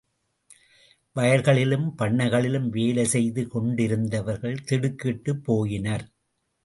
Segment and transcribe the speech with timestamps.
[1.15, 6.05] வயல்களிலும் பண்ணைகளிலும் வேலை செய்து கொண்டிருந்தவர்கள் திடுக்கிட்டுப் போயினர்.